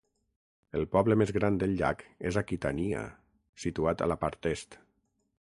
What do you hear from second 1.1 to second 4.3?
més gran del llac és Aquitania, situat a la